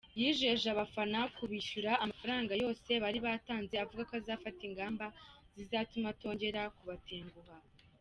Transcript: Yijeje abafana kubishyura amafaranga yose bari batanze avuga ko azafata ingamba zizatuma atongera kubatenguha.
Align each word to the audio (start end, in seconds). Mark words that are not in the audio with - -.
Yijeje 0.19 0.67
abafana 0.73 1.19
kubishyura 1.35 1.91
amafaranga 2.03 2.53
yose 2.63 2.91
bari 3.03 3.19
batanze 3.25 3.73
avuga 3.83 4.01
ko 4.09 4.13
azafata 4.21 4.61
ingamba 4.69 5.05
zizatuma 5.55 6.07
atongera 6.13 6.61
kubatenguha. 6.77 7.55